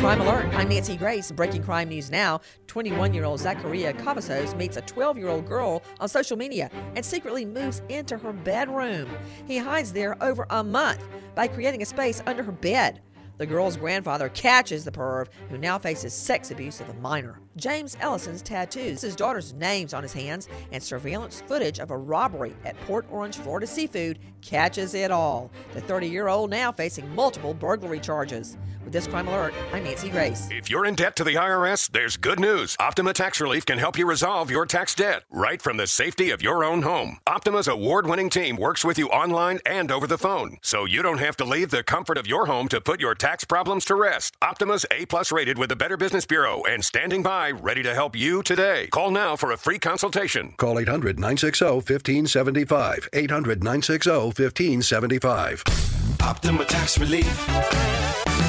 [0.00, 0.46] Crime Alert.
[0.54, 1.30] I'm Nancy Grace.
[1.30, 2.40] Breaking crime news now.
[2.68, 7.04] 21 year old Zacharia Cavazos meets a 12 year old girl on social media and
[7.04, 9.10] secretly moves into her bedroom.
[9.46, 13.02] He hides there over a month by creating a space under her bed.
[13.40, 17.40] The girl's grandfather catches the perv, who now faces sex abuse of a minor.
[17.56, 22.54] James Ellison's tattoos, his daughter's names on his hands, and surveillance footage of a robbery
[22.66, 25.50] at Port Orange, Florida Seafood catches it all.
[25.72, 28.58] The 30 year old now facing multiple burglary charges.
[28.84, 30.48] With this crime alert, I'm Nancy Grace.
[30.50, 32.76] If you're in debt to the IRS, there's good news.
[32.80, 36.42] Optima Tax Relief can help you resolve your tax debt right from the safety of
[36.42, 37.18] your own home.
[37.26, 41.18] Optima's award winning team works with you online and over the phone, so you don't
[41.18, 44.36] have to leave the comfort of your home to put your tax problems to rest.
[44.42, 48.16] Optima's A plus rated with the Better Business Bureau and standing by ready to help
[48.16, 48.88] you today.
[48.88, 50.54] Call now for a free consultation.
[50.56, 53.08] Call 800 960 1575.
[53.12, 55.99] 800 960 1575.
[56.22, 57.26] Optima Tax Relief.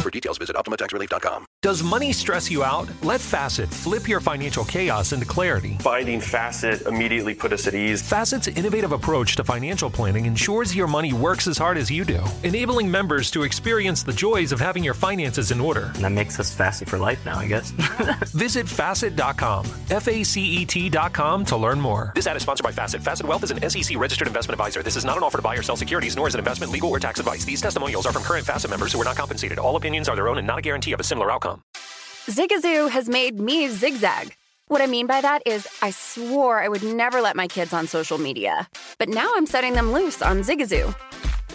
[0.00, 1.44] For details, visit OptimaTaxRelief.com.
[1.60, 2.88] Does money stress you out?
[3.02, 5.76] Let Facet flip your financial chaos into clarity.
[5.80, 8.00] Finding Facet immediately put us at ease.
[8.00, 12.22] Facet's innovative approach to financial planning ensures your money works as hard as you do,
[12.44, 15.92] enabling members to experience the joys of having your finances in order.
[15.96, 17.70] And that makes us Facet for life now, I guess.
[18.32, 22.12] Visit Facet.com, F A C E T.com to learn more.
[22.14, 23.02] This ad is sponsored by Facet.
[23.02, 24.82] Facet Wealth is an SEC registered investment advisor.
[24.82, 26.88] This is not an offer to buy or sell securities, nor is it investment, legal,
[26.88, 27.44] or tax advice.
[27.44, 29.58] These testimonials are from current Facet members who are not compensated.
[29.58, 31.62] All opinions are their own and not a guarantee of a similar outcome.
[32.26, 34.34] Zigazoo has made me zigzag.
[34.68, 37.88] What I mean by that is, I swore I would never let my kids on
[37.88, 38.68] social media.
[38.98, 40.94] But now I'm setting them loose on Zigazoo.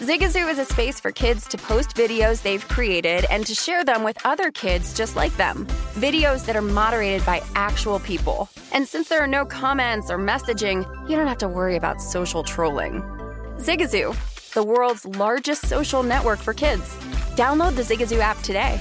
[0.00, 4.02] Zigazoo is a space for kids to post videos they've created and to share them
[4.02, 5.66] with other kids just like them.
[5.94, 8.50] Videos that are moderated by actual people.
[8.74, 12.44] And since there are no comments or messaging, you don't have to worry about social
[12.44, 13.00] trolling.
[13.56, 14.14] Zigazoo,
[14.56, 16.82] the world's largest social network for kids.
[17.36, 18.80] Download the Zigazoo app today.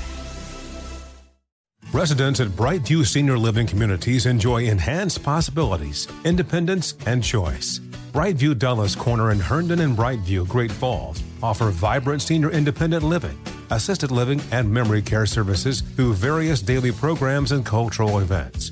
[1.91, 7.79] Residents at Brightview Senior Living Communities enjoy enhanced possibilities, independence, and choice.
[8.13, 13.37] Brightview Dulles Corner in Herndon and Brightview, Great Falls offer vibrant senior independent living,
[13.69, 18.71] assisted living, and memory care services through various daily programs and cultural events.